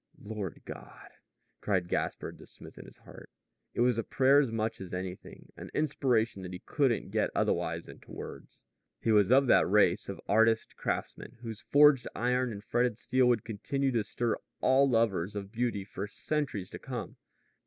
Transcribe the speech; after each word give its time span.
"Lord 0.17 0.63
God!" 0.65 1.11
cried 1.59 1.87
Gaspard 1.87 2.39
the 2.39 2.47
smith 2.47 2.79
in 2.79 2.85
his 2.85 2.97
heart. 2.97 3.29
It 3.75 3.81
was 3.81 3.99
a 3.99 4.03
prayer 4.03 4.39
as 4.41 4.51
much 4.51 4.81
as 4.81 4.95
anything 4.95 5.51
an 5.55 5.69
inspiration 5.75 6.41
that 6.41 6.53
he 6.53 6.63
couldn't 6.65 7.11
get 7.11 7.29
otherwise 7.35 7.87
into 7.87 8.11
words. 8.11 8.65
He 8.99 9.11
was 9.11 9.31
of 9.31 9.45
that 9.45 9.69
race 9.69 10.09
of 10.09 10.19
artist 10.27 10.75
craftsmen 10.75 11.37
whose 11.41 11.61
forged 11.61 12.07
iron 12.15 12.51
and 12.51 12.63
fretted 12.63 12.97
steel 12.97 13.27
would 13.27 13.45
continue 13.45 13.91
to 13.91 14.03
stir 14.03 14.37
all 14.59 14.89
lovers 14.89 15.35
of 15.35 15.51
beauty 15.51 15.83
for 15.83 16.07
centuries 16.07 16.71
to 16.71 16.79
come. 16.79 17.17